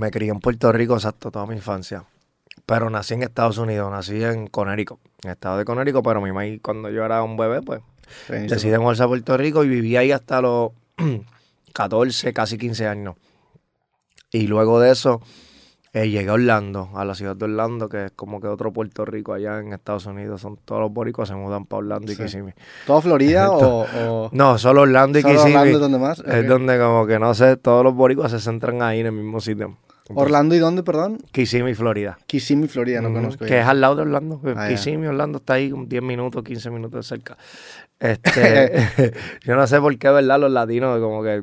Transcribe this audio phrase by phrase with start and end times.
[0.00, 2.04] Me crié en Puerto Rico, exacto, toda mi infancia.
[2.64, 6.32] Pero nací en Estados Unidos, nací en Connecticut, en el estado de Connecticut, pero mi
[6.32, 7.82] mamá cuando yo era un bebé, pues
[8.28, 10.70] decidí mudarse a Puerto Rico y viví ahí hasta los
[11.74, 13.16] 14, casi 15 años.
[14.32, 15.20] Y luego de eso,
[15.92, 19.04] eh, llegué a Orlando, a la ciudad de Orlando, que es como que otro Puerto
[19.04, 20.40] Rico allá en Estados Unidos.
[20.40, 22.54] Son todos los boricos se mudan para Orlando y Kissimmee.
[22.86, 25.56] ¿Todo Florida o, No, solo Orlando y Kissimmee.
[25.56, 26.20] Orlando es donde más?
[26.20, 29.42] Es donde como que no sé, todos los boricos se centran ahí en el mismo
[29.42, 29.76] sitio.
[30.14, 31.18] ¿Orlando y dónde, perdón?
[31.32, 32.18] Kissimmee, Florida.
[32.26, 33.44] Kissimmee, Florida, no conozco.
[33.44, 34.40] Que es al lado de Orlando.
[34.56, 37.36] Ah, Kissimmee, Orlando está ahí 10 minutos, 15 minutos cerca.
[37.98, 38.88] Este,
[39.44, 40.40] yo no sé por qué, ¿verdad?
[40.40, 41.42] Los latinos como que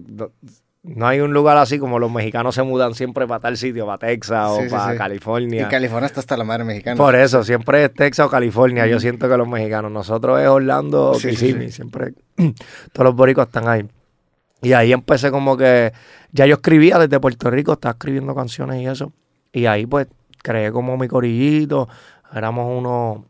[0.88, 3.98] no hay un lugar así como los mexicanos se mudan siempre para tal sitio, para
[3.98, 5.64] Texas o para California.
[5.64, 6.96] Y California está hasta la madre mexicana.
[6.96, 8.88] Por eso, siempre es Texas o California.
[8.88, 12.14] Yo siento que los mexicanos, nosotros es Orlando o Kissimmee, siempre
[12.94, 13.86] todos los boricos están ahí.
[14.62, 15.94] Y ahí empecé como que,
[16.32, 19.12] ya yo escribía desde Puerto Rico, estaba escribiendo canciones y eso.
[19.52, 20.08] Y ahí pues
[20.42, 21.88] creé como mi corillito,
[22.34, 23.26] éramos unos,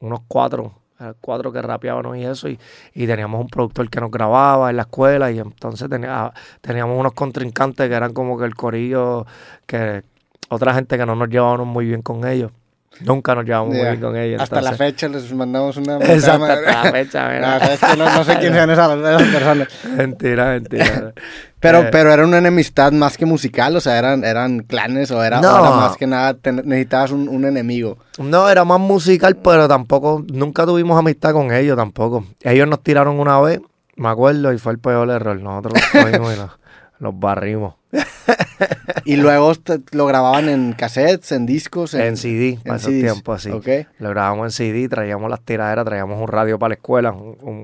[0.00, 0.86] unos cuatro
[1.20, 2.58] cuatro que rapeábamos y eso, y,
[2.94, 7.88] teníamos un productor que nos grababa en la escuela, y entonces tenía, teníamos unos contrincantes
[7.88, 9.26] que eran como que el corillo,
[9.66, 10.04] que
[10.48, 12.52] otra gente que no nos llevábamos muy bien con ellos.
[13.00, 14.40] Nunca nos llevamos muy bien con ellos.
[14.40, 15.96] Hasta la fecha les mandamos una...
[16.00, 17.58] Exacto, hasta la fecha, mira.
[17.58, 19.68] No, es que no, sé quiénes son esas, personas.
[19.96, 21.12] mentira, mentira.
[21.60, 25.22] pero, eh, pero era una enemistad más que musical, o sea, eran, eran clanes o
[25.22, 27.98] era, más que nada necesitabas un, un, enemigo.
[28.18, 32.24] No, era más musical, pero tampoco, nunca tuvimos amistad con ellos tampoco.
[32.42, 33.60] Ellos nos tiraron una vez,
[33.96, 35.40] me acuerdo, y fue el peor error.
[35.40, 37.74] Nosotros los cogimos y los barrimos
[39.04, 39.52] y luego
[39.92, 41.94] lo grababan en cassettes, en discos.
[41.94, 43.86] En, CD, para esos tiempos así.
[43.98, 47.14] Lo grabamos en CD, traíamos las tiraderas, traíamos un radio para la escuela.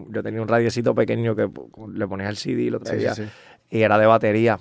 [0.08, 1.48] yo tenía un radiocito pequeño que
[1.92, 3.14] le ponías el CD y lo traía.
[3.70, 4.60] Y era de batería.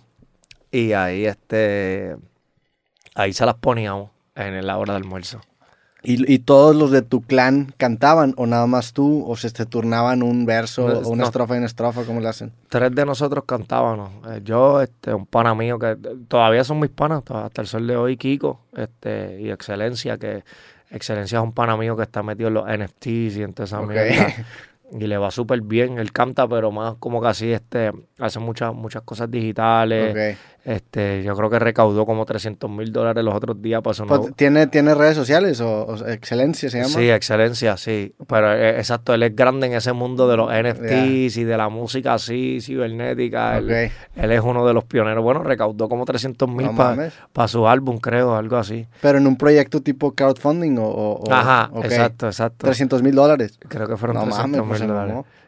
[0.71, 2.15] Y ahí este
[3.15, 5.41] ahí se las poníamos en la hora de almuerzo.
[6.03, 10.23] ¿Y, todos los de tu clan cantaban o nada más tú o se te turnaban
[10.23, 12.03] un verso o una estrofa y una estrofa?
[12.05, 12.51] ¿Cómo lo hacen?
[12.69, 14.09] Tres de nosotros cantábamos.
[14.29, 15.95] Eh, yo, este, un pana mío que
[16.27, 20.43] todavía son mis panas, hasta el sol de hoy, Kiko este, y Excelencia, que
[20.89, 23.81] Excelencia es un pana mío que está metido en los NFTs y en toda esa
[24.91, 25.97] y le va súper bien.
[25.97, 30.37] Él canta, pero más como que así, este, hace muchas, muchas cosas digitales.
[30.63, 33.81] Este, yo creo que recaudó como 300 mil dólares los otros días.
[33.83, 33.99] Pues,
[34.35, 36.89] ¿Tiene, ¿Tiene redes sociales o, Excelencia se llama?
[36.89, 38.13] Sí, Excelencia, sí.
[38.27, 41.69] Pero eh, exacto, él es grande en ese mundo de los NFTs y de la
[41.69, 43.57] música así, cibernética.
[43.57, 45.23] Él, es uno de los pioneros.
[45.23, 48.85] Bueno, recaudó como 300 mil para su álbum, creo, algo así.
[49.01, 51.23] Pero en un proyecto tipo crowdfunding o...
[51.31, 52.67] Ajá, exacto, exacto.
[52.67, 53.57] 300 mil dólares.
[53.67, 54.80] Creo que fueron 300 mil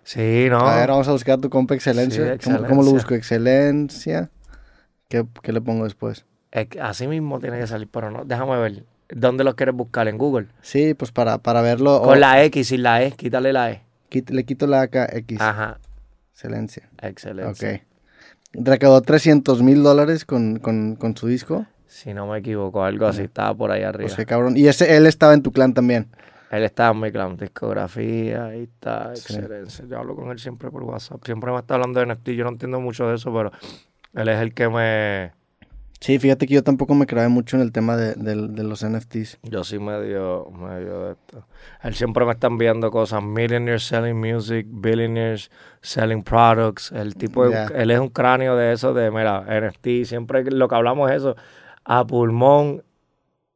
[0.04, 0.60] Sí, no.
[0.60, 2.38] A ver, vamos a buscar tu compa Excelencia.
[2.44, 3.16] ¿Cómo, lo busco?
[3.16, 4.30] Excelencia.
[5.08, 6.26] ¿Qué, le pongo después?
[6.82, 8.84] Así mismo tiene que salir, pero no, déjame ver.
[9.10, 10.08] ¿Dónde lo quieres buscar?
[10.08, 10.48] ¿En Google?
[10.62, 12.02] Sí, pues para, para verlo.
[12.02, 13.82] Con la X y la E, quítale la E.
[14.12, 15.40] le quito la acá, X.
[15.40, 15.80] Ajá.
[16.34, 16.90] Excelencia.
[17.02, 17.70] Excelencia.
[17.76, 17.82] Ok.
[18.54, 20.60] Recaudó 300 mil dólares con,
[21.16, 21.66] su disco.
[21.88, 24.12] Si no me equivoco, algo así, estaba por ahí arriba.
[24.14, 24.58] Pues cabrón.
[24.58, 26.08] Y ese, él estaba en tu clan también.
[26.54, 29.86] Él estaba en mi clan, discografía, ahí está, excelencia.
[29.90, 31.26] Yo hablo con él siempre por WhatsApp.
[31.26, 32.30] Siempre me está hablando de NFT.
[32.30, 33.52] Yo no entiendo mucho de eso, pero
[34.14, 35.32] él es el que me...
[36.00, 39.40] Sí, fíjate que yo tampoco me creé mucho en el tema de, los NFTs.
[39.42, 41.48] Yo sí medio, medio de esto.
[41.82, 43.24] Él siempre me está enviando cosas.
[43.24, 45.50] Millionaires selling music, billionaires
[45.82, 46.92] selling products.
[46.92, 50.06] El tipo, él es un cráneo de eso, de, mira, NFT.
[50.06, 51.36] Siempre lo que hablamos es eso.
[51.84, 52.84] A pulmón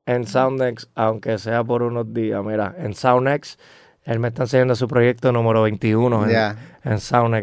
[0.07, 2.43] en Soundnex, aunque sea por unos días.
[2.43, 3.59] Mira, en Soundnex
[4.07, 6.55] él me está enseñando su proyecto número 21 en, yeah.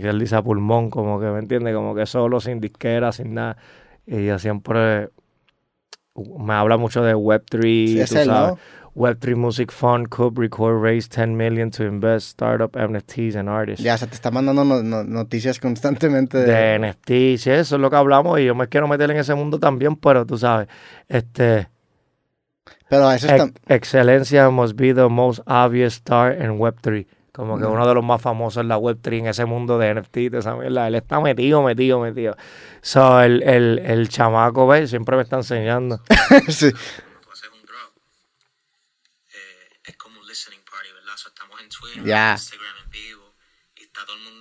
[0.00, 1.74] que él dice a pulmón, como que, ¿me entiende?
[1.74, 3.58] Como que solo, sin disquera, sin nada.
[4.06, 5.10] Y yo siempre
[6.38, 8.58] me habla mucho de Web3, tú sabes.
[8.94, 13.84] Web3 Music Fund, Could Record, Raise 10 million to invest startup NFTs and artists.
[13.84, 14.64] Ya, se te está mandando
[15.04, 16.46] noticias constantemente de...
[16.46, 19.34] de NFTs, sí, eso es lo que hablamos y yo me quiero meter en ese
[19.34, 20.68] mundo también, pero tú sabes,
[21.08, 21.73] este
[22.88, 23.50] pero eso está...
[23.66, 27.06] Excelencia must be the most obvious star in Web3.
[27.32, 30.14] Como que uno de los más famosos en la Web3, en ese mundo de NFT,
[30.30, 30.86] de esa mierda.
[30.86, 32.36] Él está metido, metido, metido.
[32.80, 34.90] So, el, el, el chamaco, ¿ves?
[34.90, 36.00] Siempre me está enseñando.
[36.48, 36.70] sí.
[39.84, 40.22] Es como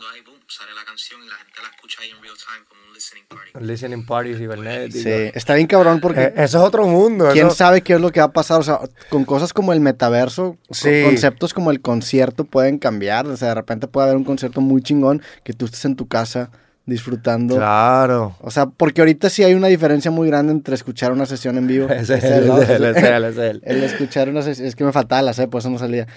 [0.04, 2.66] mundo ahí, boom, sale la canción y la gente la escucha ahí en real time
[2.68, 3.52] como un listening party.
[3.56, 5.04] Un listening party cibernético.
[5.04, 6.22] Sí, está bien cabrón porque...
[6.22, 7.30] Eh, eso es otro mundo.
[7.32, 8.60] ¿Quién sabe qué es lo que va a pasar?
[8.60, 8.80] O sea,
[9.10, 13.28] con cosas como el metaverso, conceptos como el concierto pueden cambiar.
[13.28, 16.08] O sea, de repente puede haber un concierto muy chingón que tú estés en tu
[16.08, 16.52] casa
[16.86, 17.56] disfrutando.
[17.56, 18.36] Claro.
[18.42, 21.68] O sea, porque ahorita sí hay una diferencia muy grande entre escuchar una sesión en
[21.68, 21.90] vivo.
[21.90, 23.62] es él, es él, es él, es él.
[23.64, 26.08] El escuchar una sesión, es que me faltaba la C, por eso no salía.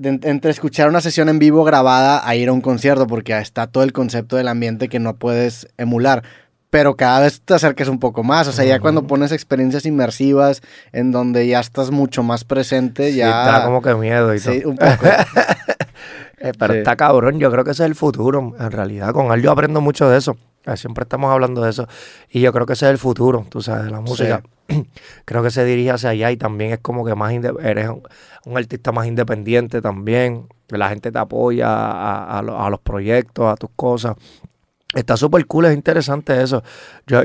[0.00, 3.82] entre escuchar una sesión en vivo grabada a ir a un concierto, porque está todo
[3.82, 6.22] el concepto del ambiente que no puedes emular
[6.70, 8.46] pero cada vez te acerques un poco más.
[8.46, 13.28] O sea, ya cuando pones experiencias inmersivas en donde ya estás mucho más presente, ya.
[13.28, 15.06] da como que miedo y sí, un poco.
[16.50, 19.12] Eh, pero está cabrón, yo creo que ese es el futuro, en realidad.
[19.12, 20.36] Con él yo aprendo mucho de eso.
[20.64, 21.88] Eh, siempre estamos hablando de eso.
[22.28, 24.42] Y yo creo que ese es el futuro, tú sabes, de la música.
[25.24, 28.92] creo que se dirige hacia allá y también es como que más eres un, artista
[28.92, 30.48] más independiente también.
[30.68, 34.16] La gente te apoya a, a los proyectos, a tus cosas.
[34.94, 36.64] Está súper cool, es interesante eso.
[37.06, 37.18] Yo,